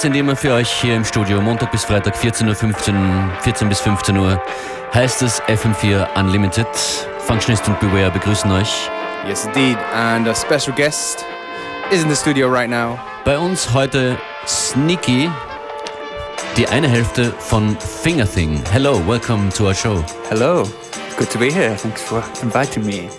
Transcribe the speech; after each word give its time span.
sind 0.00 0.16
immer 0.16 0.34
für 0.34 0.54
euch 0.54 0.70
hier 0.70 0.96
im 0.96 1.04
Studio, 1.04 1.42
Montag 1.42 1.72
bis 1.72 1.84
Freitag, 1.84 2.16
14.15 2.16 2.48
Uhr, 2.48 3.30
14 3.42 3.68
bis 3.68 3.80
15 3.80 4.16
Uhr. 4.16 4.42
Heißt 4.94 5.20
es 5.20 5.42
FM4 5.42 6.18
Unlimited. 6.18 6.66
Functionist 7.26 7.68
und 7.68 7.78
Beware 7.80 8.10
begrüßen 8.10 8.50
euch. 8.50 8.88
Yes, 9.28 9.44
indeed. 9.44 9.76
And 9.94 10.26
a 10.26 10.34
special 10.34 10.74
guest 10.74 11.26
is 11.90 12.02
in 12.02 12.08
the 12.08 12.16
studio 12.16 12.48
right 12.48 12.70
now. 12.70 12.98
Bei 13.26 13.38
uns 13.38 13.74
heute 13.74 14.16
Sneaky, 14.46 15.30
die 16.56 16.66
eine 16.68 16.88
Hälfte 16.88 17.34
von 17.38 17.76
Fingerthing. 17.78 18.62
Hello, 18.72 19.02
welcome 19.06 19.50
to 19.50 19.66
our 19.66 19.74
show. 19.74 20.02
Hello, 20.30 20.66
good 21.18 21.30
to 21.30 21.38
be 21.38 21.52
here. 21.52 21.76
Thanks 21.76 22.02
for 22.02 22.22
inviting 22.42 22.86
me. 22.86 23.10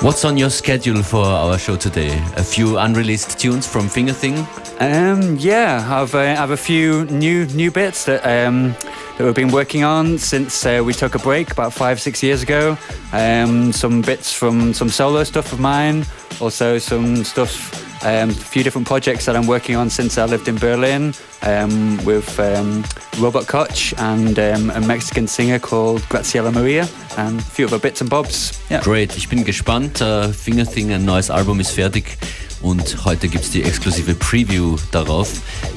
What's 0.00 0.24
on 0.24 0.36
your 0.36 0.50
schedule 0.50 1.02
for 1.02 1.24
our 1.24 1.58
show 1.58 1.74
today? 1.74 2.16
A 2.36 2.44
few 2.44 2.78
unreleased 2.78 3.36
tunes 3.36 3.66
from 3.66 3.88
Fingathing? 3.88 4.46
Um, 4.80 5.36
yeah, 5.40 5.84
I've, 5.90 6.14
uh, 6.14 6.36
I've 6.38 6.52
a 6.52 6.56
few 6.56 7.04
new 7.06 7.46
new 7.46 7.72
bits 7.72 8.04
that 8.04 8.24
um, 8.24 8.76
that 9.16 9.24
we've 9.24 9.34
been 9.34 9.50
working 9.50 9.82
on 9.82 10.16
since 10.16 10.64
uh, 10.64 10.82
we 10.86 10.92
took 10.92 11.16
a 11.16 11.18
break 11.18 11.50
about 11.50 11.72
five 11.72 12.00
six 12.00 12.22
years 12.22 12.44
ago. 12.44 12.78
Um, 13.12 13.72
some 13.72 14.00
bits 14.00 14.32
from 14.32 14.72
some 14.72 14.88
solo 14.88 15.24
stuff 15.24 15.52
of 15.52 15.58
mine, 15.58 16.06
also 16.40 16.78
some 16.78 17.24
stuff, 17.24 17.87
um, 18.02 18.30
a 18.30 18.32
few 18.32 18.62
different 18.62 18.86
projects 18.86 19.24
that 19.26 19.36
I'm 19.36 19.46
working 19.46 19.76
on 19.76 19.90
since 19.90 20.18
I 20.18 20.24
lived 20.24 20.48
in 20.48 20.56
Berlin 20.56 21.14
um, 21.42 21.98
with 22.04 22.38
um, 22.38 22.84
Robert 23.18 23.46
Koch 23.46 23.94
and 23.98 24.38
a 24.38 24.80
Mexican 24.80 25.26
singer 25.26 25.58
called 25.58 26.00
Graciela 26.08 26.52
Maria 26.52 26.88
and 27.16 27.40
a 27.40 27.42
few 27.42 27.66
other 27.66 27.78
bits 27.78 28.00
and 28.00 28.10
bobs. 28.10 28.60
Yeah. 28.70 28.82
Great, 28.82 29.16
ich 29.16 29.28
bin 29.28 29.44
gespannt. 29.44 30.00
Uh, 30.00 30.28
Fingerthing, 30.28 30.92
ein 30.92 31.04
neues 31.04 31.30
Album 31.30 31.60
ist 31.60 31.72
fertig. 31.72 32.18
und 32.60 33.04
heute 33.04 33.28
gibt 33.28 33.44
es 33.44 33.50
die 33.50 33.62
exklusive 33.62 34.14
Preview 34.14 34.76
darauf. 34.90 35.28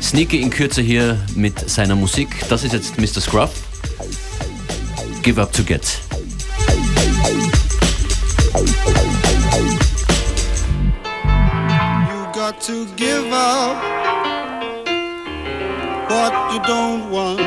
Sneaky 0.02 0.42
in 0.42 0.50
Kürze 0.50 0.82
hier 0.82 1.20
mit 1.36 1.70
seiner 1.70 1.96
Musik. 1.96 2.30
Das 2.50 2.64
ist 2.64 2.74
jetzt 2.74 2.98
Mr. 2.98 3.22
Scruff. 3.22 3.52
Give 5.22 5.40
Up 5.40 5.54
to 5.54 5.64
Get. 5.64 6.00
Got 12.52 12.62
to 12.64 12.86
give 12.98 13.32
up 13.32 13.82
what 16.12 16.54
you 16.54 16.60
don't 16.64 17.10
want 17.10 17.40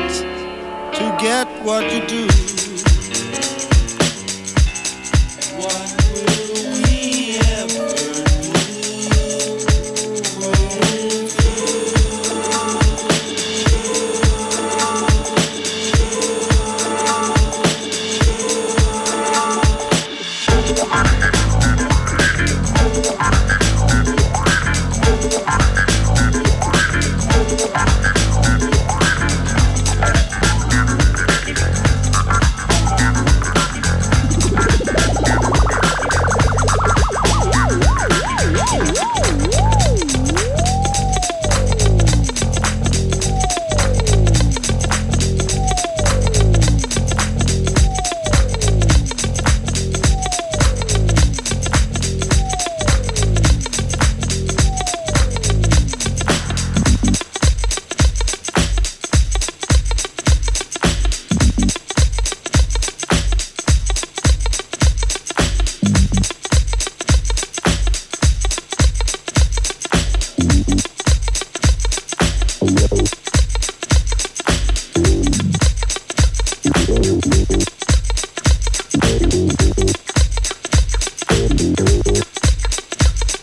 to 0.95 1.17
get 1.21 1.47
what 1.63 1.93
you 1.93 2.07
do. 2.07 2.74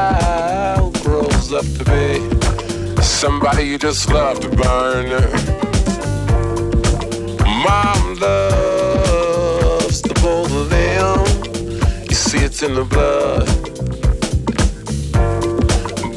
Child 0.00 0.94
grows 1.02 1.52
up 1.52 1.66
to 1.78 1.84
be 1.92 3.02
somebody 3.02 3.64
you 3.64 3.78
just 3.78 4.08
love 4.10 4.40
to 4.40 4.48
burn. 4.48 5.06
Mom 7.64 8.00
loves 8.26 9.98
the 10.08 10.14
both 10.22 10.52
of 10.60 10.66
them. 10.76 11.18
You 12.08 12.14
see, 12.14 12.42
it's 12.48 12.62
in 12.62 12.72
the 12.80 12.86
blood. 12.94 13.46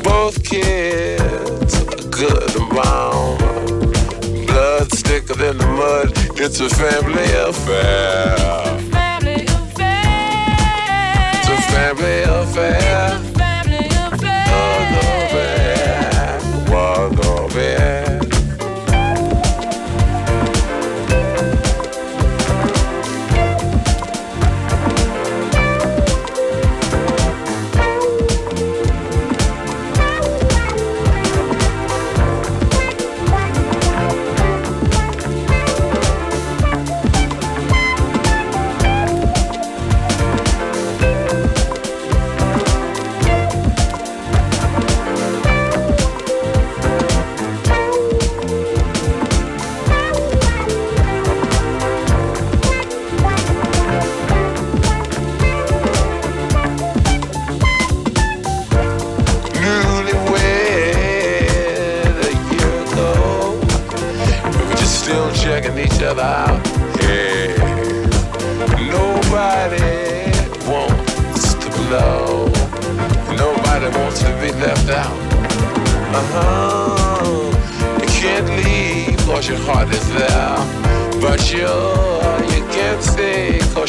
Both 0.09 0.37
kids 0.53 1.73
are 1.91 2.03
good 2.21 2.49
and 2.59 2.69
mom. 2.77 3.37
Blood 4.47 4.87
thicker 5.07 5.37
than 5.43 5.57
the 5.57 5.69
mud. 5.81 6.07
It's 6.43 6.59
a 6.67 6.69
family 6.69 7.29
affair. 7.49 8.37
Family 8.97 9.43
affair. 9.57 11.31
It's 11.37 11.49
a 11.55 11.59
family 11.73 12.19
affair. 12.39 13.32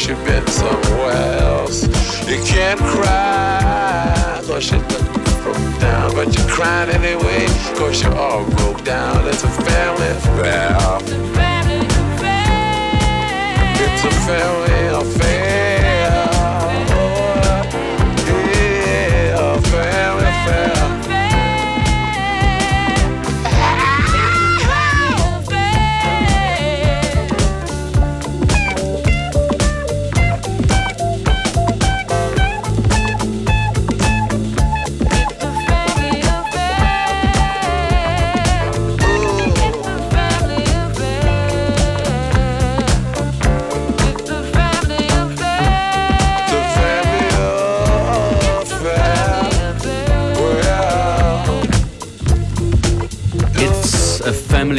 You've 0.07 0.23
been 0.25 0.45
somewhere 0.47 1.37
else. 1.39 1.83
You 2.27 2.43
can't 2.43 2.79
cry 2.79 4.41
cause 4.45 4.71
you 4.71 4.79
broke 5.43 5.79
down. 5.79 6.13
But 6.13 6.35
you're 6.35 6.47
crying 6.47 6.89
anyway 6.89 7.47
cause 7.75 8.03
you 8.03 8.09
all 8.11 8.45
broke 8.51 8.83
down. 8.83 9.27
It's 9.27 9.43
a 9.43 9.47
family 9.47 10.07
affair. 10.07 10.77
Family 11.33 11.85
affair. 11.87 13.73
It's 13.83 14.03
a 14.03 14.11
family 14.27 14.87
affair. 14.87 15.24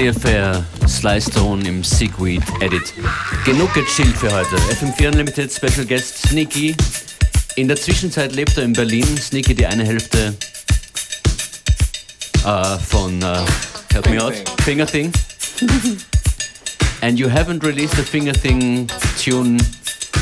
Affair, 0.09 0.65
Sly 0.87 1.21
Stone 1.21 1.67
im 1.67 1.83
Seaweed 1.83 2.43
Edit. 2.61 2.93
Genug 3.45 3.73
gechillt 3.75 4.17
für 4.17 4.33
heute. 4.33 4.57
FM4 4.57 5.09
Unlimited 5.09 5.53
Special 5.53 5.87
Guest 5.87 6.29
Sneaky. 6.29 6.77
In 7.57 7.69
der 7.69 7.77
Zwischenzeit 7.77 8.35
lebt 8.35 8.57
er 8.57 8.65
in 8.65 8.73
Berlin. 8.73 9.07
Sneaky 9.17 9.55
die 9.55 9.67
eine 9.67 9.85
Hälfte 9.85 10.35
äh, 12.45 12.79
von 12.79 13.23
äh, 13.23 13.39
Help 13.93 14.11
Me 14.11 14.23
Out. 14.23 14.35
Finger 14.65 14.87
Thing. 14.87 15.13
And 17.03 17.19
you 17.19 17.29
haven't 17.29 17.65
released 17.65 17.99
a 17.99 18.03
Finger 18.03 18.35
Thing 18.35 18.89
tune 19.23 19.59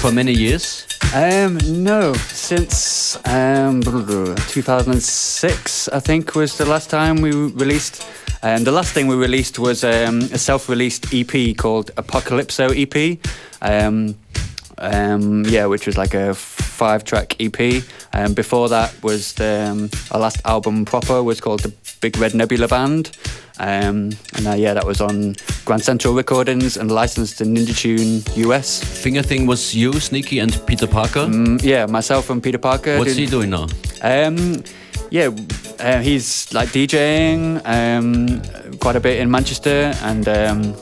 for 0.01 0.13
many 0.13 0.33
years. 0.33 0.87
Um, 1.15 1.59
no, 1.67 2.13
since 2.45 3.17
um, 3.27 3.81
2006, 3.81 5.89
I 5.89 5.99
think 5.99 6.35
was 6.35 6.59
the 6.59 6.67
last 6.67 6.91
time 6.91 7.23
we 7.23 7.33
released. 7.33 8.07
Um, 8.43 8.65
the 8.65 8.71
last 8.71 8.93
thing 8.93 9.07
we 9.07 9.17
released 9.17 9.59
was 9.59 9.83
um, 9.83 10.21
a 10.21 10.37
self-released 10.37 11.15
EP 11.15 11.57
called 11.57 11.91
Apocalypso 11.97 12.69
EP. 12.77 13.19
Um, 13.63 14.17
um, 14.77 15.47
yeah, 15.47 15.65
which 15.65 15.87
was 15.87 15.97
like 15.97 16.13
a 16.13 16.35
five-track 16.35 17.37
EP. 17.41 17.83
Um, 18.13 18.35
before 18.35 18.69
that 18.69 19.03
was 19.03 19.33
the, 19.33 19.91
our 20.11 20.21
last 20.21 20.43
album 20.45 20.85
proper 20.85 21.23
was 21.23 21.41
called 21.41 21.61
the 21.61 21.73
Big 22.05 22.19
Red 22.19 22.35
Nebula 22.35 22.69
Band. 22.69 23.17
Um, 23.59 24.11
and 24.37 24.47
uh, 24.47 24.53
yeah, 24.53 24.75
that 24.75 24.85
was 24.85 25.01
on 25.01 25.37
Grand 25.65 25.83
Central 25.83 26.13
Recordings 26.13 26.77
and 26.77 26.91
licensed 26.91 27.39
to 27.39 27.45
Ninja 27.45 27.75
Tune 27.75 28.23
US. 28.47 28.85
Fingathing 28.85 29.47
was 29.47 29.75
you, 29.75 29.99
Sneaky, 29.99 30.41
and 30.41 30.61
Peter 30.67 30.87
Parker. 30.87 31.21
Mm, 31.21 31.63
yeah, 31.63 31.87
myself 31.87 32.29
and 32.29 32.43
Peter 32.43 32.59
Parker. 32.59 32.99
What's 32.99 33.15
he 33.15 33.25
doing 33.25 33.49
now? 33.49 33.69
Um, 34.03 34.63
yeah, 35.11 35.31
uh, 35.81 36.03
he's 36.03 36.53
like 36.53 36.69
DJing 36.69 37.63
um, 37.65 38.77
quite 38.81 38.97
a 38.97 39.01
bit 39.01 39.19
in 39.19 39.31
Manchester 39.31 39.95
and 40.03 40.29
um, 40.29 40.77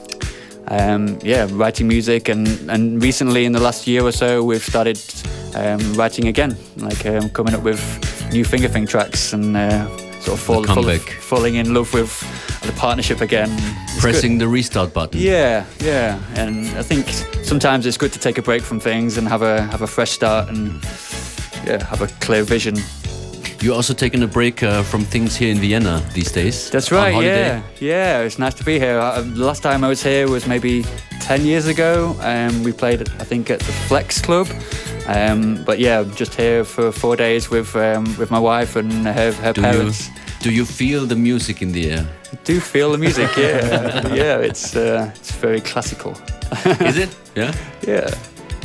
um, 0.67 1.21
yeah, 1.23 1.47
writing 1.53 1.87
music. 1.87 2.29
And, 2.29 2.49
and 2.69 3.01
recently, 3.01 3.45
in 3.45 3.53
the 3.53 3.61
last 3.61 3.87
year 3.87 4.03
or 4.03 4.11
so, 4.11 4.43
we've 4.43 4.65
started 4.65 4.99
um, 5.55 5.95
writing 5.95 6.27
again, 6.27 6.57
like 6.79 7.07
um, 7.07 7.31
coming 7.31 7.55
up 7.55 7.63
with 7.63 7.81
new 8.33 8.45
Fingathing 8.45 8.89
tracks 8.89 9.33
and 9.33 9.57
uh, 9.57 9.87
sort 10.23 10.39
of 10.39 10.45
fall, 10.45 10.65
fall- 10.65 10.99
falling 11.21 11.57
in 11.57 11.75
love 11.75 11.93
with 11.93 12.13
the 12.63 12.73
partnership 12.73 13.21
again. 13.21 13.49
It's 13.51 13.95
good. 13.95 14.01
Pressing 14.01 14.39
the 14.39 14.47
restart 14.49 14.93
button. 14.93 15.21
Yeah, 15.21 15.65
yeah, 15.81 16.21
and 16.35 16.67
I 16.79 16.83
think 16.83 17.09
sometimes 17.45 17.87
it's 17.87 17.99
good 17.99 18.13
to 18.13 18.19
take 18.19 18.39
a 18.39 18.43
break 18.43 18.63
from 18.63 18.81
things 18.81 19.19
and 19.19 19.29
have 19.29 19.43
a 19.43 19.63
have 19.63 19.83
a 19.83 19.87
fresh 19.87 20.11
start 20.13 20.49
and 20.49 20.73
yeah, 21.67 21.85
have 21.85 22.03
a 22.03 22.09
clear 22.21 22.45
vision. 22.45 22.77
You're 23.61 23.77
also 23.77 23.95
taking 23.95 24.23
a 24.23 24.27
break 24.27 24.63
uh, 24.63 24.83
from 24.83 25.05
things 25.05 25.37
here 25.37 25.51
in 25.53 25.59
Vienna 25.59 26.03
these 26.15 26.33
days. 26.33 26.69
That's 26.71 26.91
right. 26.91 27.15
Yeah, 27.23 27.63
yeah. 27.81 28.21
It's 28.23 28.39
nice 28.39 28.55
to 28.55 28.65
be 28.65 28.79
here. 28.79 28.99
Uh, 28.99 29.21
the 29.23 29.45
last 29.45 29.63
time 29.63 29.85
I 29.85 29.89
was 29.89 30.03
here 30.03 30.29
was 30.29 30.47
maybe 30.49 30.85
ten 31.21 31.45
years 31.47 31.67
ago. 31.67 32.17
Um, 32.21 32.65
we 32.65 32.73
played, 32.73 33.03
I 33.21 33.25
think, 33.25 33.51
at 33.51 33.61
the 33.61 33.73
Flex 33.89 34.21
Club. 34.21 34.49
Um, 35.07 35.65
but 35.65 35.79
yeah, 35.79 36.01
I'm 36.01 36.15
just 36.15 36.35
here 36.35 36.65
for 36.65 36.93
four 36.93 37.17
days 37.17 37.51
with 37.51 37.75
um, 37.77 38.05
with 38.19 38.31
my 38.31 38.39
wife 38.39 38.77
and 38.77 38.93
her, 39.07 39.33
her 39.33 39.53
Do 39.53 39.61
you, 39.61 39.67
parents. 39.67 40.11
do 40.41 40.51
you 40.51 40.65
feel 40.65 41.07
the 41.07 41.17
music 41.17 41.61
in 41.63 41.73
the 41.73 41.91
air? 41.91 42.07
Do 42.45 42.61
feel 42.61 42.93
the 42.93 42.99
music? 42.99 43.29
Yeah, 43.37 44.15
yeah. 44.15 44.39
It's 44.39 44.77
uh, 44.77 45.11
it's 45.17 45.33
very 45.33 45.61
classical. 45.61 46.13
Is 46.81 46.97
it? 46.97 47.09
Yeah. 47.35 47.55
Yeah, 47.87 48.11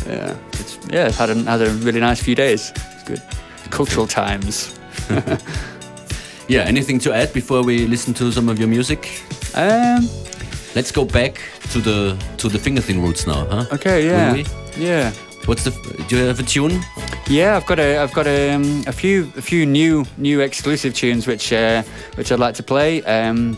yeah. 0.06 0.36
It's 0.60 0.77
yeah. 0.91 1.08
It's 1.08 1.17
had 1.17 1.29
a, 1.29 1.36
had 1.44 1.62
a 1.62 1.70
really 1.86 2.01
nice 2.01 2.22
few 2.22 2.36
days. 2.36 2.72
It's 2.75 3.03
good. 3.03 3.22
Cultural 3.72 4.08
times. 4.08 4.77
Yeah. 6.50 6.63
Anything 6.67 7.00
to 7.00 7.13
add 7.13 7.34
before 7.34 7.62
we 7.62 7.88
listen 7.88 8.13
to 8.13 8.32
some 8.32 8.48
of 8.51 8.58
your 8.60 8.70
music? 8.70 9.22
Um. 9.56 10.08
Let's 10.75 10.91
go 10.91 11.06
back 11.06 11.39
to 11.72 11.79
the 11.82 12.17
to 12.38 12.48
the 12.50 12.58
Fingathing 12.60 13.01
roots 13.01 13.25
now, 13.27 13.46
huh? 13.50 13.65
Okay. 13.72 14.06
Yeah. 14.06 14.44
Yeah. 14.77 15.12
What's 15.47 15.63
the? 15.63 15.71
Do 16.07 16.17
you 16.17 16.25
have 16.25 16.39
a 16.39 16.43
tune? 16.43 16.81
Yeah, 17.29 17.55
I've 17.55 17.65
got 17.65 17.79
a 17.79 17.97
I've 17.97 18.13
got 18.13 18.27
a, 18.27 18.51
um, 18.51 18.83
a 18.85 18.91
few 18.91 19.31
a 19.37 19.41
few 19.41 19.65
new 19.65 20.05
new 20.17 20.41
exclusive 20.41 20.93
tunes 20.93 21.25
which 21.25 21.53
uh, 21.53 21.83
which 22.15 22.31
I'd 22.31 22.39
like 22.39 22.55
to 22.55 22.63
play. 22.63 23.01
Um, 23.03 23.57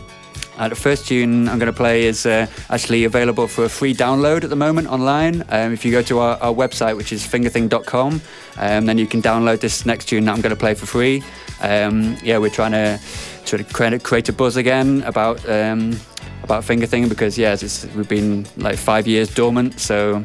Uh, 0.60 0.68
the 0.68 0.76
first 0.76 1.08
tune 1.08 1.48
I'm 1.48 1.58
going 1.58 1.72
to 1.72 1.82
play 1.84 2.04
is 2.04 2.26
uh, 2.26 2.46
actually 2.68 3.06
available 3.06 3.48
for 3.48 3.64
a 3.64 3.68
free 3.68 3.94
download 3.94 4.44
at 4.44 4.50
the 4.50 4.56
moment 4.56 4.88
online. 4.88 5.42
Um, 5.48 5.72
if 5.72 5.86
you 5.86 5.90
go 5.90 6.02
to 6.02 6.18
our, 6.18 6.36
our 6.42 6.52
website, 6.52 6.96
which 6.98 7.12
is 7.12 7.26
fingathing.com, 7.26 8.20
um, 8.58 8.86
then 8.86 8.98
you 8.98 9.06
can 9.06 9.22
download 9.22 9.60
this 9.60 9.86
next 9.86 10.08
tune 10.10 10.26
that 10.26 10.34
I'm 10.34 10.42
going 10.42 10.54
to 10.54 10.60
play 10.60 10.74
for 10.74 10.84
free. 10.84 11.22
Um, 11.62 12.18
yeah, 12.22 12.36
we're 12.36 12.50
trying 12.60 12.72
to 12.72 12.98
sort 13.46 13.62
of 13.62 13.72
create, 13.72 14.02
create 14.02 14.28
a 14.28 14.34
buzz 14.34 14.56
again 14.56 15.02
about 15.06 15.38
um, 15.48 15.96
about 16.42 16.64
Fingathing 16.64 17.08
because 17.08 17.40
yeah, 17.40 17.54
it's, 17.54 17.86
we've 17.96 18.08
been 18.08 18.44
like 18.58 18.76
five 18.76 19.06
years 19.06 19.32
dormant, 19.34 19.80
so 19.80 20.22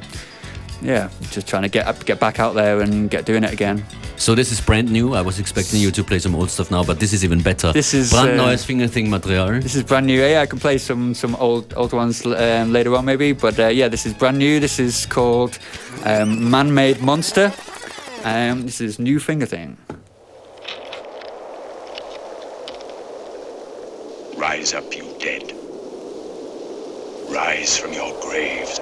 yeah, 0.86 1.10
just 1.32 1.48
trying 1.48 1.64
to 1.64 1.70
get 1.70 1.88
up, 1.88 2.06
get 2.06 2.20
back 2.20 2.40
out 2.40 2.54
there 2.54 2.82
and 2.82 3.10
get 3.10 3.26
doing 3.26 3.44
it 3.44 3.52
again. 3.52 3.84
So 4.18 4.36
this 4.36 4.52
is 4.52 4.62
brand 4.62 4.92
new. 4.92 5.14
I 5.14 5.22
was 5.22 5.40
expecting 5.40 5.80
you 5.80 5.92
to 5.92 6.04
play 6.04 6.20
some 6.20 6.36
old 6.36 6.50
stuff 6.50 6.72
now, 6.72 6.84
but 6.84 7.00
this 7.00 7.12
is 7.12 7.24
even 7.26 7.42
better. 7.42 7.74
This 7.74 7.94
is, 7.94 8.12
brandneues 8.12 8.64
uh, 8.64 8.68
Fingathing 8.68 9.10
Material. 9.10 9.60
This 9.60 9.76
is 9.76 9.84
brand 9.84 10.06
new. 10.06 10.22
Yeah, 10.22 10.42
I 10.42 10.46
can 10.46 10.60
play 10.60 10.78
some 10.78 11.14
some 11.14 11.36
old 11.36 11.74
old 11.76 11.92
ones 11.92 12.26
um, 12.26 12.72
later 12.72 12.96
on 12.96 13.06
maybe, 13.06 13.34
but 13.34 13.60
uh, 13.60 13.68
yeah, 13.68 13.90
this 13.90 14.06
is 14.06 14.14
brand 14.14 14.38
new. 14.38 14.60
This 14.60 14.80
is 14.80 15.06
called 15.06 15.58
um, 16.06 16.50
Man-Made 16.50 17.02
Monster. 17.02 17.52
Um, 18.24 18.64
this 18.64 18.82
is 18.82 19.00
new 19.00 19.20
Fingathing. 19.20 19.78
Rise 24.38 24.74
up, 24.74 24.96
you 24.96 25.16
dead. 25.20 25.52
Rise 27.30 27.78
from 27.78 27.94
your 27.94 28.14
graves. 28.22 28.80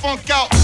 funk 0.00 0.30
out. 0.30 0.59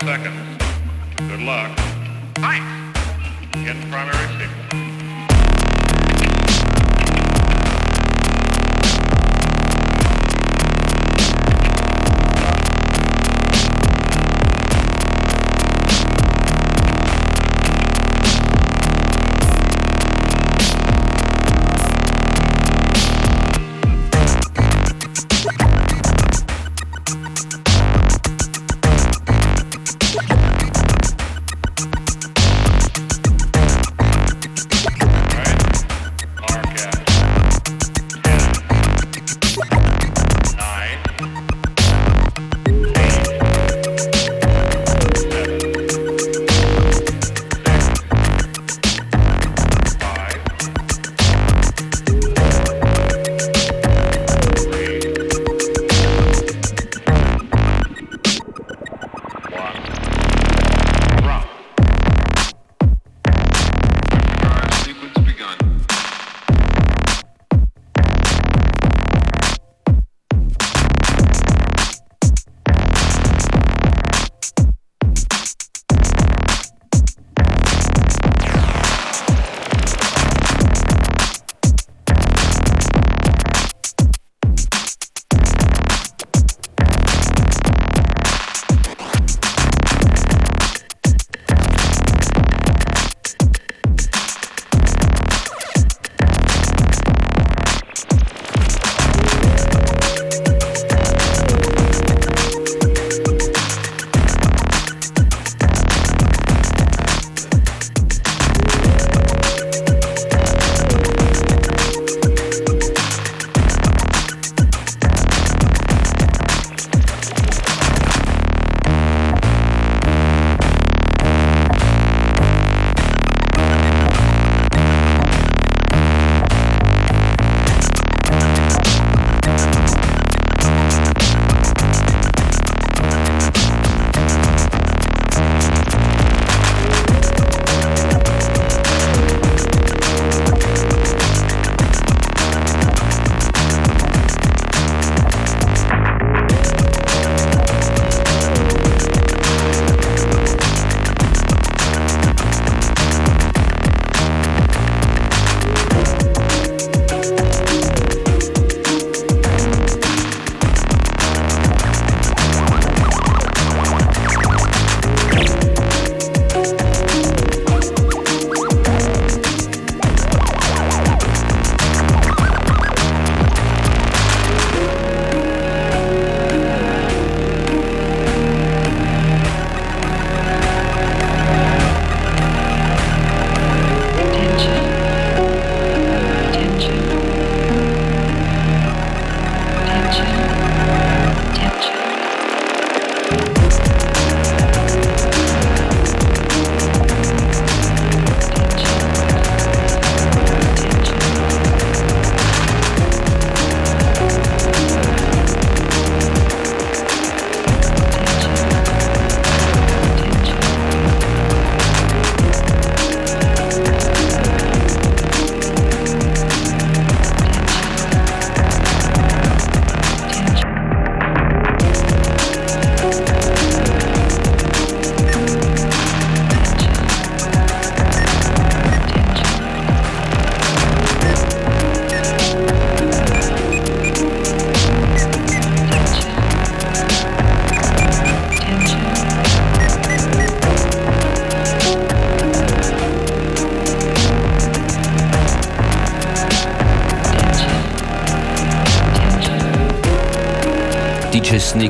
Seconds. 0.00 0.47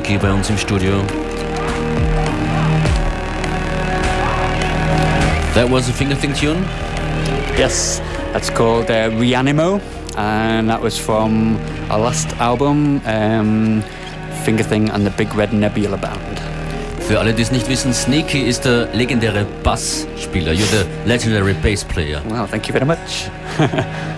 Sneaky 0.09 0.25
bei 0.25 0.33
uns 0.33 0.49
im 0.49 0.57
Studio. 0.57 1.03
That 5.53 5.69
was 5.69 5.87
a 5.87 5.93
finger 5.93 6.15
thing 6.15 6.33
tune. 6.33 6.65
Yes, 7.55 8.01
that's 8.33 8.49
called 8.49 8.89
uh, 8.89 9.11
Reanimo, 9.19 9.79
and 10.17 10.67
that 10.67 10.81
was 10.81 10.97
from 10.97 11.59
our 11.91 11.99
last 11.99 12.35
album, 12.39 13.01
um, 13.05 13.83
Finger 14.43 14.63
Thing 14.63 14.89
and 14.89 15.05
the 15.05 15.11
Big 15.11 15.31
Red 15.35 15.53
Nebula 15.53 15.97
Band. 15.97 16.41
Für 17.07 17.19
alle, 17.19 17.31
die 17.33 17.43
es 17.43 17.51
nicht 17.51 17.69
wissen, 17.69 17.93
Sneaky 17.93 18.41
ist 18.41 18.65
der 18.65 18.87
legendäre 18.93 19.45
Bassspieler. 19.63 20.53
You're 20.53 20.71
the 20.71 20.85
legendary 21.05 21.53
bass 21.53 21.83
player. 21.83 22.19
Wow, 22.29 22.49
thank 22.49 22.67
you 22.67 22.73
very 22.73 22.85
much. 22.85 23.29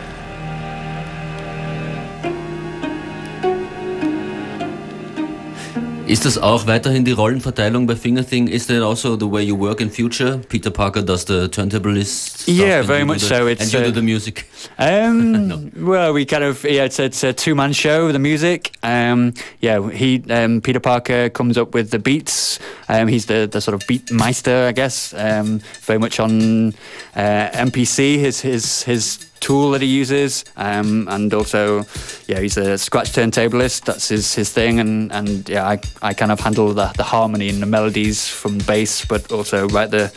Ist 6.11 6.25
das 6.25 6.37
auch 6.37 6.67
weiterhin 6.67 7.05
die 7.05 7.13
Rollenverteilung 7.13 7.87
bei 7.87 7.95
Fingathing? 7.95 8.47
Is 8.49 8.67
that 8.67 8.81
also 8.81 9.15
the 9.17 9.31
way 9.31 9.43
you 9.43 9.57
work 9.57 9.79
in 9.79 9.89
future? 9.89 10.41
Peter 10.49 10.69
Parker 10.69 11.01
does 11.01 11.23
the 11.25 11.47
turntablist 11.47 12.49
Yeah, 12.49 12.81
very 12.85 13.05
much 13.05 13.21
the- 13.21 13.27
so. 13.27 13.47
It's, 13.47 13.61
and 13.61 13.71
you 13.71 13.79
uh, 13.79 13.83
do 13.85 13.91
the 13.93 14.01
music. 14.01 14.45
Um, 14.77 15.71
Well, 15.77 16.11
we 16.11 16.25
kind 16.25 16.43
of 16.43 16.65
yeah, 16.65 16.83
it's, 16.83 16.99
it's 16.99 17.23
a 17.23 17.31
two 17.31 17.55
man 17.55 17.71
show. 17.71 18.11
The 18.11 18.19
music, 18.19 18.71
um, 18.83 19.33
yeah, 19.61 19.89
he 19.89 20.21
um, 20.29 20.59
Peter 20.59 20.81
Parker 20.81 21.29
comes 21.29 21.57
up 21.57 21.73
with 21.73 21.91
the 21.91 21.99
beats. 21.99 22.59
Um, 22.89 23.07
he's 23.07 23.27
the, 23.27 23.47
the 23.49 23.61
sort 23.61 23.75
of 23.81 23.87
beat 23.87 24.11
meister, 24.11 24.65
I 24.67 24.73
guess. 24.73 25.13
Um, 25.13 25.61
very 25.83 25.97
much 25.99 26.19
on 26.19 26.73
uh, 27.15 27.47
MPC, 27.53 28.19
his 28.19 28.41
his 28.41 28.83
his 28.83 29.30
tool 29.41 29.71
that 29.71 29.81
he 29.81 29.87
uses, 29.87 30.45
um, 30.55 31.07
and 31.09 31.33
also 31.33 31.83
yeah, 32.27 32.39
he's 32.39 32.57
a 32.57 32.77
scratch 32.77 33.11
turntablist. 33.11 33.83
That's 33.83 34.07
his 34.07 34.33
his 34.33 34.49
thing, 34.53 34.79
and 34.79 35.11
and 35.11 35.49
yeah, 35.49 35.67
I 35.67 35.79
I 36.01 36.13
kind 36.13 36.31
of 36.31 36.39
handle 36.39 36.73
the 36.73 36.93
the 36.95 37.03
harmony 37.03 37.49
and 37.49 37.61
the 37.61 37.65
melodies 37.65 38.27
from 38.27 38.57
bass, 38.59 39.05
but 39.05 39.31
also 39.31 39.67
write 39.67 39.91
the 39.91 40.11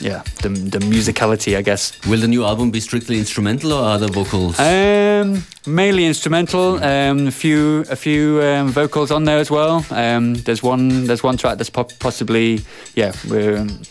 yeah 0.00 0.22
the 0.42 0.48
the 0.48 0.78
musicality, 0.78 1.56
I 1.56 1.62
guess. 1.62 1.92
Will 2.06 2.20
the 2.20 2.28
new 2.28 2.44
album 2.44 2.70
be 2.70 2.80
strictly 2.80 3.18
instrumental 3.18 3.72
or 3.72 3.84
are 3.84 3.98
there 3.98 4.08
vocals? 4.08 4.58
Um, 4.58 5.44
mainly 5.66 6.04
instrumental. 6.04 6.82
Um, 6.82 7.26
a 7.26 7.30
few, 7.30 7.84
a 7.90 7.96
few 7.96 8.42
um, 8.42 8.68
vocals 8.68 9.10
on 9.10 9.24
there 9.24 9.38
as 9.38 9.50
well. 9.50 9.84
Um, 9.90 10.34
there's 10.34 10.62
one, 10.62 11.06
there's 11.06 11.22
one 11.22 11.36
track 11.36 11.58
that's 11.58 11.70
po- 11.70 11.88
possibly, 11.98 12.60
yeah, 12.94 13.12
we're 13.28 13.58
um, 13.58 13.82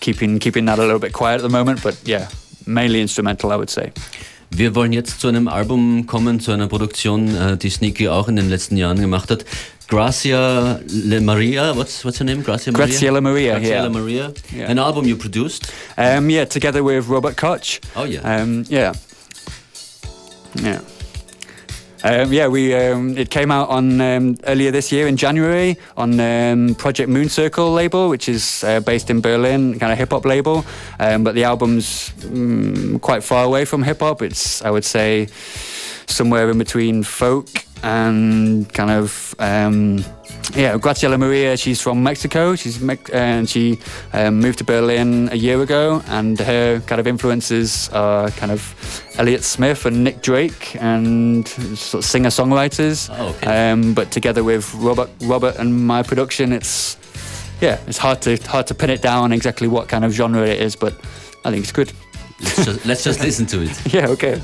keeping 0.00 0.38
keeping 0.38 0.66
that 0.66 0.78
a 0.78 0.82
little 0.82 0.98
bit 0.98 1.12
quiet 1.12 1.36
at 1.36 1.42
the 1.42 1.48
moment, 1.48 1.82
but 1.82 2.00
yeah, 2.04 2.28
mainly 2.66 3.00
instrumental, 3.00 3.50
I 3.50 3.56
would 3.56 3.70
say. 3.70 3.92
Wir 4.50 4.74
wollen 4.74 4.92
jetzt 4.92 5.20
zu 5.20 5.28
einem 5.28 5.48
Album 5.48 6.06
kommen, 6.06 6.40
zu 6.40 6.52
einer 6.52 6.68
Produktion, 6.68 7.34
äh, 7.34 7.56
die 7.56 7.70
Sneaky 7.70 8.08
auch 8.08 8.28
in 8.28 8.36
den 8.36 8.48
letzten 8.48 8.76
Jahren 8.76 9.00
gemacht 9.00 9.30
hat. 9.30 9.44
Gracia 9.88 10.80
Le 10.88 11.20
Maria, 11.20 11.76
what's, 11.76 12.04
what's 12.04 12.18
her 12.18 12.24
name? 12.24 12.42
Gracia 12.42 12.72
Maria? 12.72 12.86
Graciela 12.86 13.20
Maria, 13.20 13.58
Graciela 13.58 13.82
yeah. 13.82 13.88
Maria. 13.88 14.32
Yeah. 14.52 14.70
An 14.70 14.78
album 14.78 15.06
you 15.06 15.16
produced. 15.16 15.72
Um, 15.96 16.28
yeah, 16.28 16.44
together 16.44 16.82
with 16.82 17.08
Robert 17.08 17.36
Koch. 17.36 17.80
Oh, 17.94 18.04
yeah. 18.04 18.20
Um, 18.22 18.64
yeah. 18.68 18.94
Yeah. 20.60 20.80
Um, 22.06 22.32
yeah, 22.32 22.46
we 22.46 22.72
um, 22.72 23.18
it 23.18 23.30
came 23.30 23.50
out 23.50 23.68
on 23.68 24.00
um, 24.00 24.36
earlier 24.44 24.70
this 24.70 24.92
year 24.92 25.08
in 25.08 25.16
January 25.16 25.76
on 25.96 26.20
um, 26.20 26.76
Project 26.76 27.08
Moon 27.08 27.28
Circle 27.28 27.72
label, 27.72 28.08
which 28.08 28.28
is 28.28 28.62
uh, 28.62 28.78
based 28.78 29.10
in 29.10 29.20
Berlin, 29.20 29.76
kind 29.80 29.90
of 29.90 29.98
hip 29.98 30.12
hop 30.12 30.24
label. 30.24 30.64
Um, 31.00 31.24
but 31.24 31.34
the 31.34 31.42
album's 31.42 32.10
mm, 32.20 33.00
quite 33.00 33.24
far 33.24 33.44
away 33.44 33.64
from 33.64 33.82
hip 33.82 33.98
hop. 33.98 34.22
It's 34.22 34.62
I 34.62 34.70
would 34.70 34.84
say 34.84 35.26
somewhere 36.06 36.48
in 36.48 36.58
between 36.58 37.02
folk 37.02 37.48
and 37.82 38.72
kind 38.72 38.92
of 38.92 39.34
um, 39.40 40.04
yeah. 40.54 40.76
Graciela 40.76 41.18
Maria, 41.18 41.56
she's 41.56 41.80
from 41.80 42.02
Mexico. 42.02 42.54
She's 42.56 42.82
and 43.10 43.48
she 43.48 43.78
um, 44.12 44.40
moved 44.40 44.58
to 44.58 44.64
Berlin 44.64 45.28
a 45.32 45.36
year 45.36 45.60
ago, 45.62 46.02
and 46.08 46.38
her 46.38 46.80
kind 46.80 47.00
of 47.00 47.06
influences 47.06 47.88
are 47.90 48.30
kind 48.32 48.52
of 48.52 49.04
Elliott 49.18 49.44
Smith 49.44 49.86
and 49.86 50.04
Nick 50.04 50.22
Drake 50.22 50.76
and 50.80 51.48
sort 51.48 52.04
of 52.04 52.08
singer 52.08 52.30
songwriters. 52.30 53.08
Oh, 53.12 53.28
okay. 53.28 53.70
Um, 53.70 53.94
but 53.94 54.10
together 54.10 54.44
with 54.44 54.72
Robert, 54.74 55.10
Robert 55.22 55.56
and 55.56 55.86
my 55.86 56.02
production, 56.02 56.52
it's 56.52 56.96
yeah, 57.60 57.78
it's 57.86 57.98
hard 57.98 58.22
to 58.22 58.36
hard 58.48 58.66
to 58.66 58.74
pin 58.74 58.90
it 58.90 59.02
down 59.02 59.32
exactly 59.32 59.68
what 59.68 59.88
kind 59.88 60.04
of 60.04 60.12
genre 60.12 60.42
it 60.42 60.60
is, 60.60 60.76
but 60.76 60.94
I 61.44 61.50
think 61.50 61.62
it's 61.62 61.72
good. 61.72 61.92
Let's 62.40 62.64
just, 62.64 62.86
let's 62.86 63.04
just 63.04 63.20
listen 63.20 63.46
to 63.46 63.62
it. 63.62 63.80
Yeah, 63.94 64.08
okay. 64.08 64.40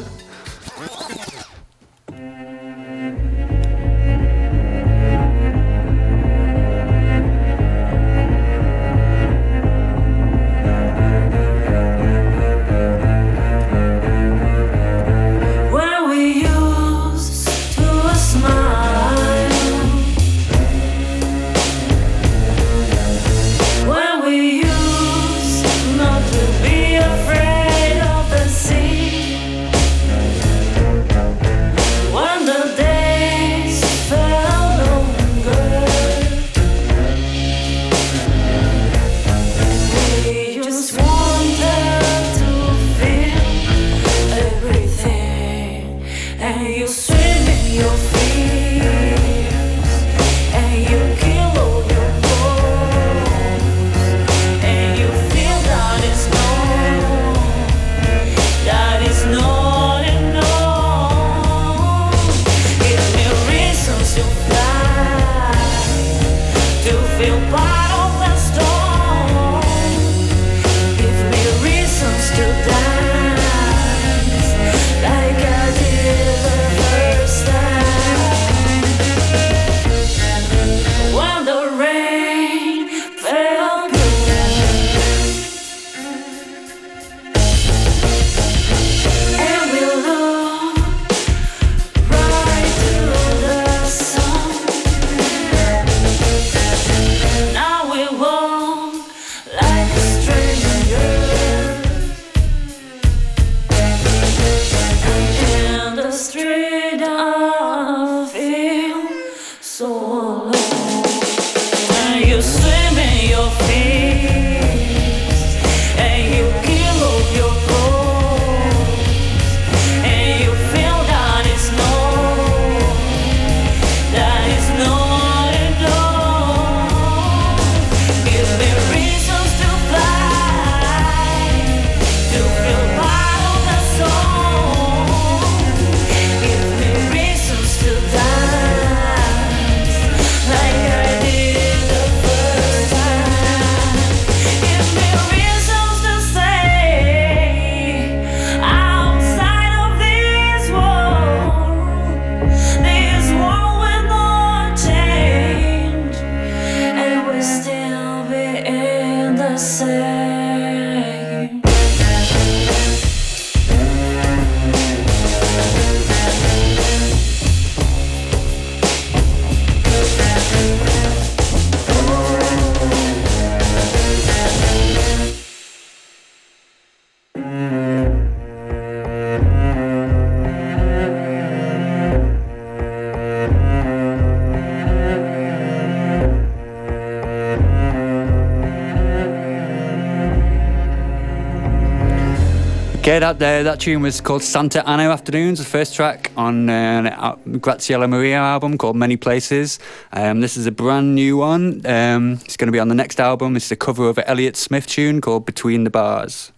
Yeah, 193.12 193.18
that 193.18 193.36
uh, 193.42 193.62
that 193.64 193.78
tune 193.78 194.00
was 194.00 194.22
called 194.22 194.42
Santa 194.42 194.82
Ana 194.88 195.10
Afternoons, 195.10 195.58
the 195.58 195.66
first 195.66 195.94
track 195.94 196.32
on 196.34 196.70
uh, 196.70 197.36
Graziella 197.60 198.08
Maria 198.08 198.38
album 198.38 198.78
called 198.78 198.96
Many 198.96 199.18
Places. 199.18 199.78
Um, 200.14 200.40
this 200.40 200.56
is 200.56 200.64
a 200.64 200.72
brand 200.72 201.14
new 201.14 201.36
one. 201.36 201.84
Um, 201.84 202.40
it's 202.42 202.56
going 202.56 202.68
to 202.68 202.72
be 202.72 202.78
on 202.78 202.88
the 202.88 202.94
next 202.94 203.20
album. 203.20 203.54
It's 203.54 203.70
a 203.70 203.76
cover 203.76 204.08
of 204.08 204.16
an 204.16 204.24
Elliott 204.26 204.56
Smith 204.56 204.86
tune 204.86 205.20
called 205.20 205.44
Between 205.44 205.84
the 205.84 205.90
Bars. 205.90 206.52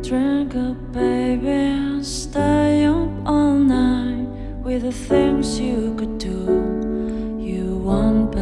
Drink 0.00 0.54
up, 0.54 0.92
baby, 0.92 2.04
stay 2.04 2.84
up 2.84 3.10
all 3.26 3.54
night 3.54 4.28
with 4.62 4.82
the 4.82 4.92
things 4.92 5.58
you 5.58 5.92
could 5.96 6.18
do. 6.18 7.36
You 7.40 7.78
won't, 7.78 8.30
but 8.30 8.41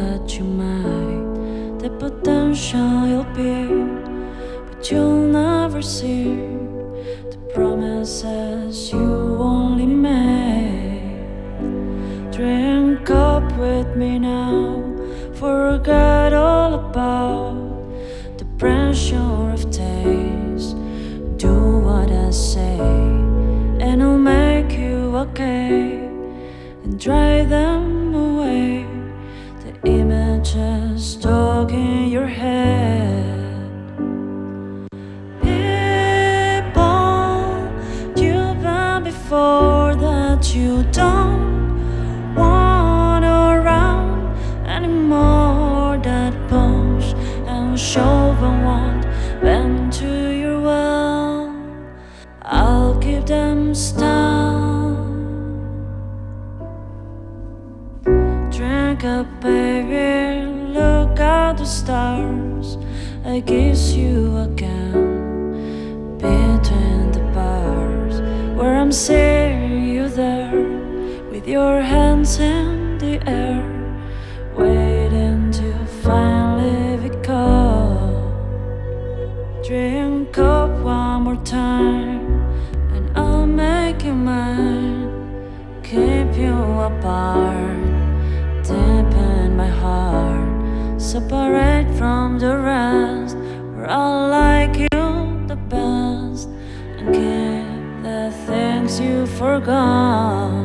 might. 2.25 2.55
shall 2.55 3.07
you'll 3.07 3.23
be, 3.33 3.67
but 4.67 4.91
you'll 4.91 5.27
never 5.27 5.81
see 5.81 6.35
the 7.31 7.37
promises 7.53 8.91
you 8.91 9.37
only 9.39 9.85
made. 9.85 11.25
Drink 12.31 13.09
up 13.09 13.43
with 13.57 13.95
me 13.95 14.19
now, 14.19 14.83
forget 15.33 16.33
all 16.33 16.73
about 16.75 18.37
the 18.37 18.45
pressure 18.57 19.51
of 19.51 19.69
taste. 19.71 20.75
Do 21.37 21.79
what 21.79 22.11
I 22.11 22.29
say, 22.31 22.79
and 23.79 24.03
I'll 24.03 24.17
make 24.17 24.71
you 24.77 25.15
okay, 25.17 26.09
and 26.83 26.99
drive 26.99 27.49
them 27.49 28.10
images 30.55 31.13
stuck 31.13 31.71
in 31.71 32.09
your 32.09 32.27
head. 32.27 33.69
People 35.41 36.81
you've 38.15 38.61
been 38.61 39.03
before 39.03 39.95
that 39.95 40.53
you 40.53 40.83
don't 40.91 42.35
want 42.35 43.25
around 43.25 44.35
anymore. 44.67 45.97
That 46.03 46.33
push 46.49 47.13
and 47.47 47.79
shove 47.79 48.41
and 48.43 48.63
want 48.65 49.03
bend 49.41 49.93
to 49.93 50.31
your 50.37 50.61
well. 50.61 51.55
I'll 52.41 52.99
keep 52.99 53.25
them 53.25 53.73
down. 53.97 54.99
Drink 58.51 59.03
up, 59.03 59.27
baby. 59.41 60.30
The 61.51 61.65
stars. 61.65 62.77
I 63.25 63.41
kiss 63.41 63.93
you 63.93 64.37
again. 64.37 66.17
Between 66.17 67.11
the 67.11 67.19
bars, 67.35 68.21
where 68.57 68.77
I'm 68.77 68.91
seeing 68.91 69.83
you 69.83 70.07
there, 70.07 70.63
with 71.29 71.45
your 71.47 71.81
hands 71.81 72.39
in 72.39 72.97
the 72.99 73.19
air, 73.29 73.61
waiting 74.55 75.51
to 75.51 75.73
finally 76.01 76.97
be 77.03 77.15
called. 77.21 78.33
Drink 79.63 80.37
up 80.37 80.71
one 80.79 81.23
more 81.23 81.43
time, 81.43 82.25
and 82.95 83.11
I'll 83.15 83.45
make 83.45 84.03
you 84.05 84.13
mine. 84.13 85.11
Keep 85.83 86.37
you 86.37 86.55
apart, 86.89 87.70
separate 91.11 91.93
from 91.97 92.39
the 92.39 92.57
rest. 92.57 93.35
We're 93.35 93.85
all 93.87 94.29
like 94.29 94.77
you 94.77 94.87
the 95.45 95.57
best, 95.67 96.47
and 96.99 97.13
keep 97.13 98.03
the 98.03 98.31
things 98.47 98.97
you 98.97 99.25
forgot. 99.25 100.60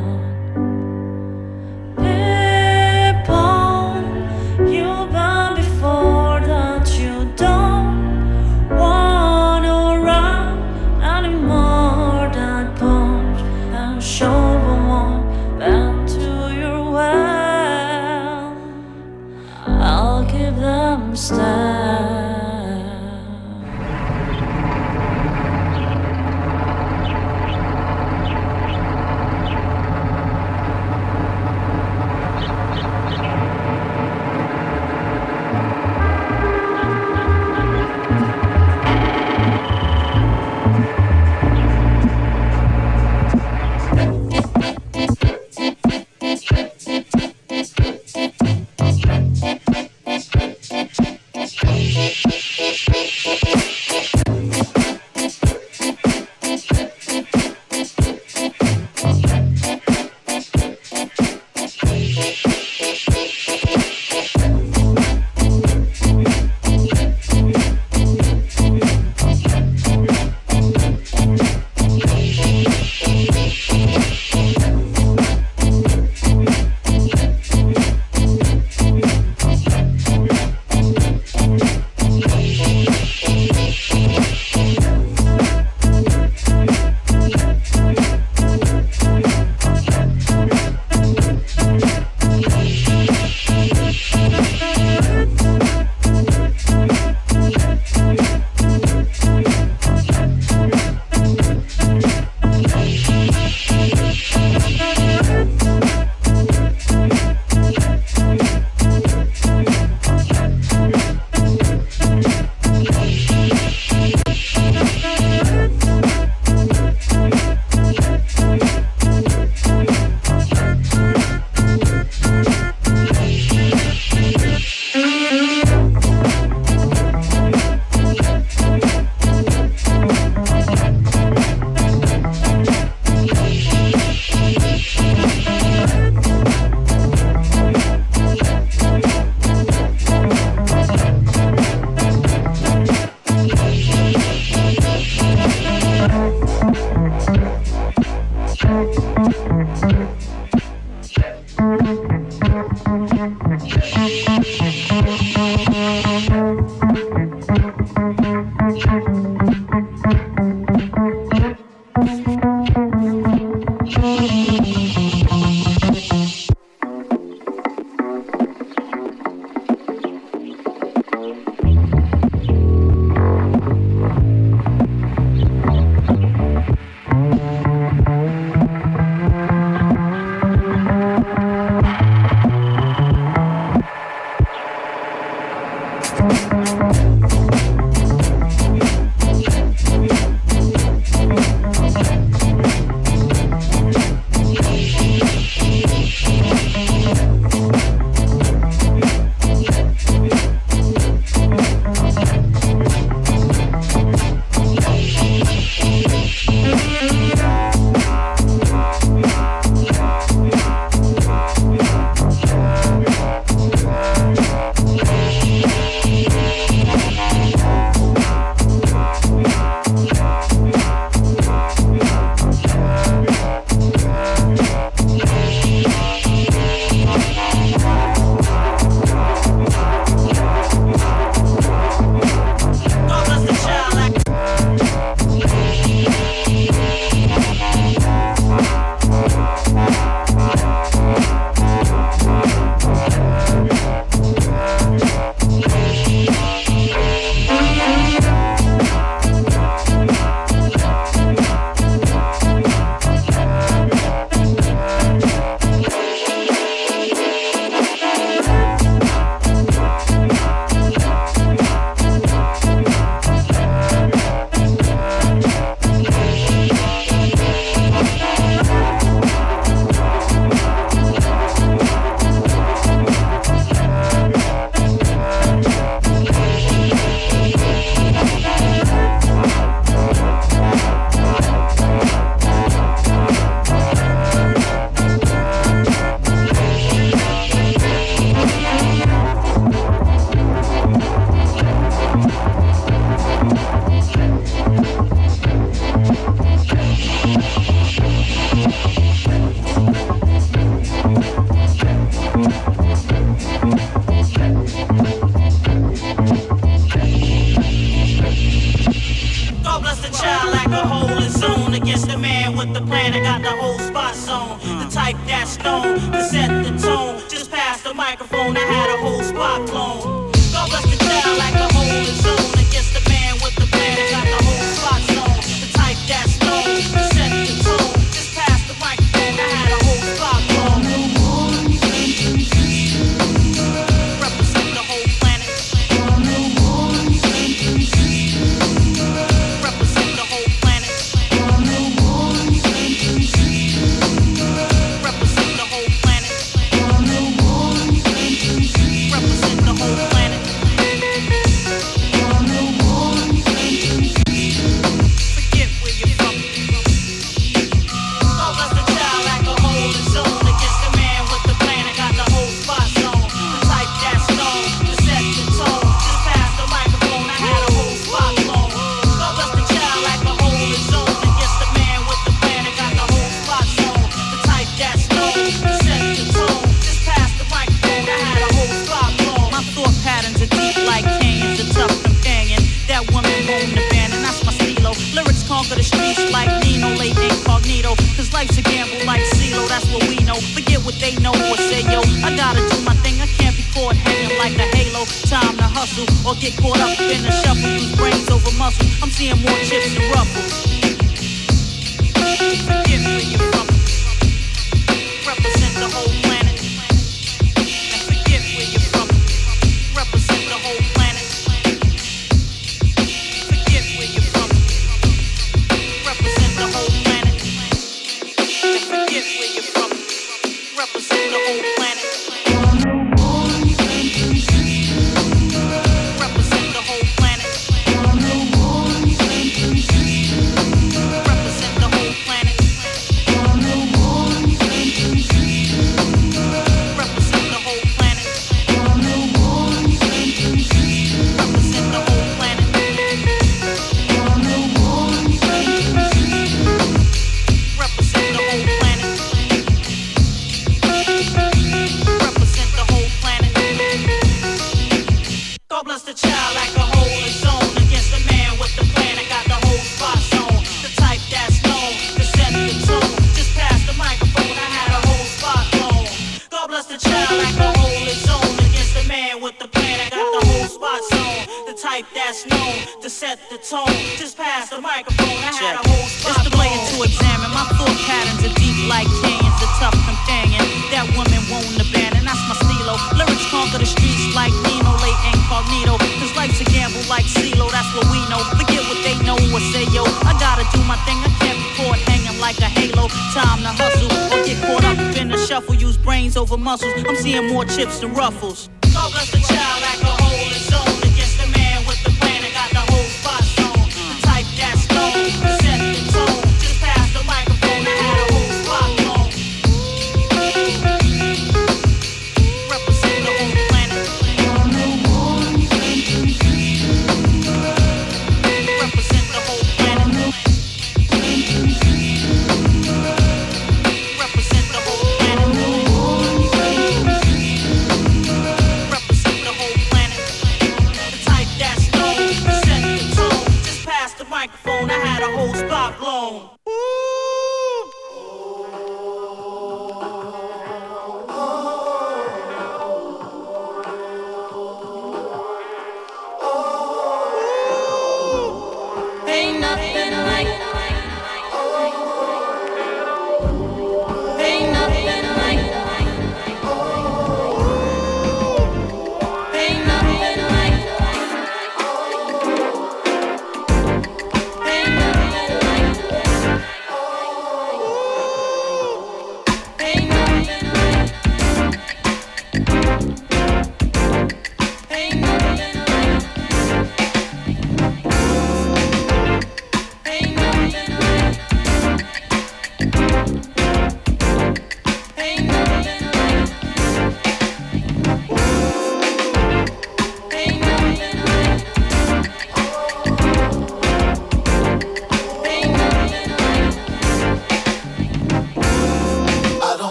muscles. 496.66 497.04
I'm 497.06 497.14
seeing 497.14 497.46
more 497.46 497.64
chips 497.64 498.00
than 498.00 498.12
ruffles. 498.12 498.68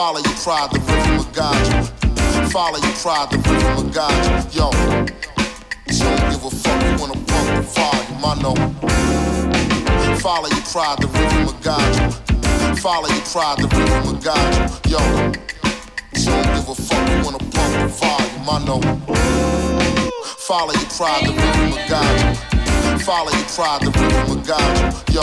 Follow 0.00 0.20
your 0.20 0.32
pride, 0.32 0.70
the 0.72 0.78
rhythm 0.80 1.16
will 1.18 1.24
guide. 1.36 1.84
Follow 2.50 2.78
your 2.78 2.96
pride, 3.04 3.28
the 3.30 3.36
rhythm 3.36 3.76
will 3.76 3.92
guide. 3.92 4.48
Yo, 4.50 4.70
you 5.84 5.98
don't 6.00 6.24
give 6.32 6.42
a 6.42 6.48
fuck, 6.48 6.80
you 6.88 6.96
wanna 6.96 7.20
pump 7.28 7.48
the 7.52 7.60
volume, 7.68 8.24
I 8.24 8.34
know. 8.40 8.56
Follow 10.16 10.48
your 10.48 10.64
pride, 10.72 10.96
the 11.00 11.06
rhythm 11.06 11.44
will 11.44 11.60
guide. 11.60 12.14
Follow 12.80 13.08
your 13.12 13.26
pride, 13.28 13.58
the 13.58 13.68
rhythm 13.76 14.00
will 14.06 14.16
guide. 14.24 14.72
Yo, 14.88 15.00
you 16.16 16.24
don't 16.24 16.48
give 16.48 16.68
a 16.70 16.74
fuck, 16.74 17.04
you 17.10 17.20
wanna 17.22 17.44
pump 17.52 17.72
the 17.76 17.88
volume, 18.00 18.48
I 18.48 18.58
know. 18.64 18.80
Follow 20.48 20.72
your 20.72 20.90
pride, 20.96 21.26
the 21.28 21.32
rhythm 21.36 21.76
will 21.76 21.88
guide. 21.92 22.38
Follow 23.04 23.32
your 23.36 23.48
pride, 23.52 23.82
the 23.84 23.90
rhythm 23.92 24.24
will 24.30 24.42
guide. 24.48 24.96
Yo, 25.12 25.20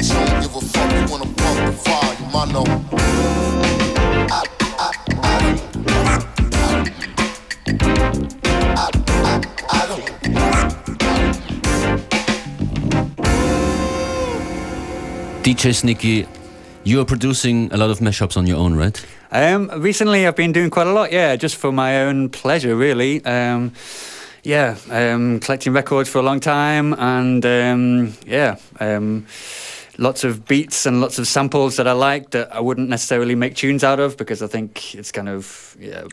you 0.00 0.14
don't 0.16 0.40
give 0.40 0.56
a 0.56 0.60
fuck, 0.64 0.90
you 0.96 1.12
wanna 1.12 1.28
pump 1.36 1.60
the 1.60 1.72
volume, 1.84 2.32
I 2.32 2.44
know. 2.54 3.49
DJ 15.42 15.74
Sneaky, 15.74 16.26
you 16.84 17.00
are 17.00 17.04
producing 17.06 17.72
a 17.72 17.78
lot 17.78 17.88
of 17.88 18.00
mashups 18.00 18.36
on 18.36 18.46
your 18.46 18.58
own, 18.58 18.74
right? 18.74 19.02
Um, 19.32 19.70
recently, 19.80 20.26
I've 20.26 20.36
been 20.36 20.52
doing 20.52 20.68
quite 20.68 20.86
a 20.86 20.92
lot. 20.92 21.12
Yeah, 21.12 21.34
just 21.36 21.56
for 21.56 21.72
my 21.72 22.02
own 22.02 22.28
pleasure, 22.28 22.76
really. 22.76 23.24
Um, 23.24 23.72
yeah, 24.42 24.76
um, 24.90 25.40
collecting 25.40 25.72
records 25.72 26.10
for 26.10 26.18
a 26.18 26.22
long 26.22 26.40
time, 26.40 26.92
and 26.92 27.44
um, 27.46 28.12
yeah, 28.26 28.56
um, 28.80 29.26
lots 29.96 30.24
of 30.24 30.46
beats 30.46 30.84
and 30.84 31.00
lots 31.00 31.18
of 31.18 31.26
samples 31.26 31.76
that 31.76 31.88
I 31.88 31.92
like 31.92 32.30
that 32.30 32.54
I 32.54 32.60
wouldn't 32.60 32.90
necessarily 32.90 33.34
make 33.34 33.54
tunes 33.54 33.82
out 33.82 33.98
of 33.98 34.18
because 34.18 34.42
I 34.42 34.46
think 34.46 34.94
it's 34.94 35.10
kind 35.10 35.28
of 35.30 35.74
yeah, 35.80 36.04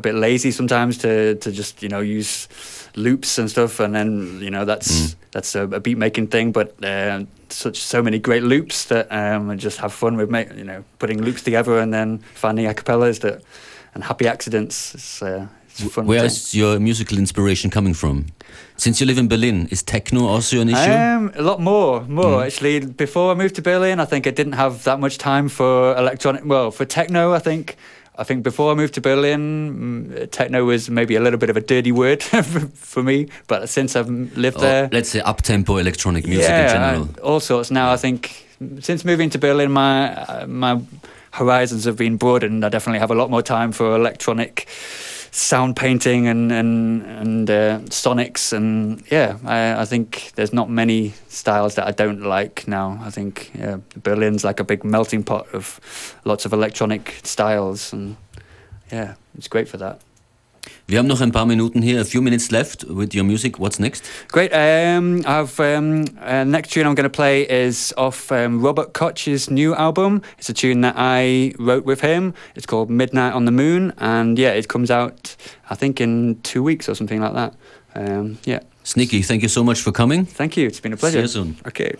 a 0.00 0.02
bit 0.12 0.14
lazy 0.14 0.50
sometimes 0.50 0.98
to 0.98 1.34
to 1.34 1.50
just 1.52 1.82
you 1.82 1.88
know 1.88 2.18
use 2.18 2.48
loops 2.96 3.38
and 3.38 3.48
stuff, 3.50 3.80
and 3.80 3.94
then 3.94 4.40
you 4.42 4.50
know 4.50 4.64
that's 4.66 5.16
that's 5.32 5.54
a, 5.54 5.62
a 5.62 5.80
beat 5.80 5.98
making 5.98 6.28
thing, 6.28 6.52
but. 6.52 6.68
Uh, 6.84 7.24
such 7.52 7.76
so 7.78 8.00
many 8.00 8.18
great 8.20 8.44
loops 8.44 8.84
that 8.84 9.06
um, 9.10 9.50
I 9.50 9.56
just 9.56 9.78
have 9.80 9.92
fun 9.92 10.16
with, 10.16 10.30
ma- 10.30 10.54
you 10.56 10.62
know, 10.62 10.84
putting 11.00 11.20
loops 11.24 11.42
together 11.42 11.80
and 11.80 11.92
then 11.92 12.18
finding 12.34 12.66
acapellas 12.66 13.18
that 13.20 13.42
and 13.94 14.04
happy 14.04 14.28
accidents. 14.28 14.94
It's, 14.94 15.20
uh, 15.20 15.46
it's 15.68 15.82
a 15.82 15.88
fun. 15.88 16.06
Where 16.06 16.30
your 16.52 16.78
musical 16.78 17.18
inspiration 17.18 17.68
coming 17.70 17.94
from? 17.94 18.26
Since 18.76 19.00
you 19.00 19.06
live 19.06 19.18
in 19.18 19.26
Berlin, 19.28 19.66
is 19.72 19.82
techno 19.82 20.26
also 20.28 20.60
an 20.60 20.68
issue? 20.68 20.92
Um, 20.92 21.32
a 21.34 21.42
lot 21.42 21.58
more, 21.60 22.02
more 22.06 22.40
Mm. 22.40 22.46
actually. 22.46 22.80
Before 22.86 23.32
I 23.32 23.34
moved 23.34 23.54
to 23.56 23.62
Berlin, 23.62 23.98
I 23.98 24.04
think 24.06 24.26
I 24.26 24.30
didn't 24.30 24.54
have 24.54 24.84
that 24.84 25.00
much 25.00 25.18
time 25.18 25.48
for 25.48 25.96
electronic. 25.96 26.42
Well, 26.44 26.70
for 26.70 26.84
techno, 26.84 27.32
I 27.34 27.40
think. 27.40 27.76
I 28.20 28.24
think 28.24 28.42
before 28.44 28.70
I 28.70 28.74
moved 28.74 28.94
to 28.94 29.00
Berlin, 29.00 30.10
mm, 30.12 30.30
techno 30.30 30.64
was 30.64 30.90
maybe 30.90 31.16
a 31.16 31.20
little 31.20 31.38
bit 31.38 31.50
of 31.50 31.56
a 31.56 31.60
dirty 31.60 31.90
word 31.92 32.22
for, 32.74 33.02
me. 33.02 33.28
But 33.46 33.68
since 33.68 33.96
I've 33.96 34.10
lived 34.36 34.58
Or 34.58 34.60
there, 34.60 34.88
let's 34.92 35.08
say 35.08 35.20
up-tempo 35.20 35.78
electronic 35.78 36.26
music 36.26 36.50
in 36.50 36.68
general. 36.68 37.08
all 37.22 37.40
sorts. 37.40 37.70
Now 37.70 37.92
I 37.92 37.96
think 37.96 38.46
since 38.80 39.04
moving 39.06 39.30
to 39.30 39.38
Berlin, 39.38 39.72
my 39.72 40.12
uh, 40.14 40.46
my 40.46 40.80
horizons 41.32 41.84
have 41.84 41.96
been 41.96 42.16
broadened. 42.16 42.64
I 42.64 42.68
definitely 42.68 42.98
have 43.00 43.10
a 43.10 43.14
lot 43.14 43.30
more 43.30 43.42
time 43.42 43.72
for 43.72 43.94
electronic 43.96 44.68
sound 45.30 45.76
painting 45.76 46.26
and 46.26 46.52
and 46.52 47.02
and 47.02 47.50
uh, 47.50 47.78
sonics 47.88 48.52
and 48.52 49.02
yeah. 49.10 49.38
I, 49.44 49.82
I 49.82 49.84
think 49.84 50.32
there's 50.34 50.52
not 50.52 50.68
many 50.68 51.14
styles 51.28 51.74
that 51.76 51.86
I 51.86 51.92
don't 51.92 52.22
like 52.22 52.66
now. 52.66 52.98
I 53.02 53.10
think 53.10 53.50
yeah, 53.54 53.78
Berlin's 53.96 54.44
like 54.44 54.60
a 54.60 54.64
big 54.64 54.84
melting 54.84 55.22
pot 55.22 55.46
of 55.52 55.80
lots 56.24 56.44
of 56.44 56.52
electronic 56.52 57.14
styles 57.22 57.92
and 57.92 58.16
yeah, 58.90 59.14
it's 59.36 59.48
great 59.48 59.68
for 59.68 59.76
that. 59.78 60.00
Wir 60.86 60.98
haben 60.98 61.06
noch 61.06 61.20
ein 61.20 61.32
paar 61.32 61.46
Minuten 61.46 61.82
hier, 61.82 62.00
a 62.00 62.04
few 62.04 62.20
minutes 62.20 62.50
left 62.50 62.84
with 62.88 63.14
your 63.14 63.24
music. 63.24 63.58
What's 63.58 63.78
next? 63.78 64.04
Great. 64.28 64.52
Um, 64.52 65.22
I've 65.24 65.58
um, 65.60 66.04
uh, 66.20 66.44
next 66.44 66.72
tune 66.72 66.86
I'm 66.86 66.94
going 66.94 67.04
to 67.04 67.10
play 67.10 67.42
is 67.42 67.94
off 67.96 68.32
um, 68.32 68.60
Robert 68.60 68.92
Koch's 68.92 69.50
new 69.50 69.74
album. 69.74 70.22
It's 70.38 70.48
a 70.48 70.52
tune 70.52 70.80
that 70.80 70.94
I 70.96 71.54
wrote 71.58 71.84
with 71.84 72.00
him. 72.00 72.34
It's 72.56 72.66
called 72.66 72.90
Midnight 72.90 73.34
on 73.34 73.44
the 73.44 73.52
Moon, 73.52 73.92
and 73.98 74.38
yeah, 74.38 74.50
it 74.50 74.68
comes 74.68 74.90
out 74.90 75.36
I 75.70 75.76
think 75.76 76.00
in 76.00 76.40
two 76.42 76.62
weeks 76.62 76.88
or 76.88 76.94
something 76.94 77.20
like 77.20 77.34
that. 77.34 77.54
Um, 77.94 78.38
yeah. 78.44 78.60
Sneaky, 78.82 79.22
thank 79.22 79.42
you 79.42 79.48
so 79.48 79.62
much 79.62 79.80
for 79.80 79.92
coming. 79.92 80.26
Thank 80.26 80.56
you. 80.56 80.66
It's 80.66 80.80
been 80.80 80.92
a 80.92 80.96
pleasure. 80.96 81.26
See 81.26 81.38
you 81.38 81.54
soon. 81.54 81.56
Okay. 81.66 81.94